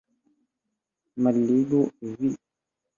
[1.23, 2.35] Malligu, vi!